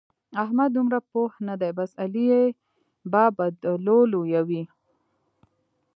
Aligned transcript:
احمد 0.43 0.69
دومره 0.77 0.99
پوه 1.11 1.31
نه 1.47 1.55
دی؛ 1.61 1.71
بس 1.77 1.91
علي 2.03 2.23
يې 2.31 2.43
به 3.11 3.23
بدلو 3.37 3.97
لويوي. 4.11 4.63